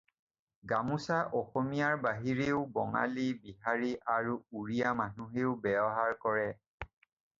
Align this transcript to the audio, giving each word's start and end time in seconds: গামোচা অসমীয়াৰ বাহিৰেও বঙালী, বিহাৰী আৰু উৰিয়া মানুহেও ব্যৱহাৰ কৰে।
গামোচা 0.69 1.17
অসমীয়াৰ 1.39 1.99
বাহিৰেও 2.05 2.61
বঙালী, 2.77 3.25
বিহাৰী 3.43 3.93
আৰু 4.15 4.33
উৰিয়া 4.61 4.95
মানুহেও 5.03 5.55
ব্যৱহাৰ 5.67 6.19
কৰে। 6.25 6.51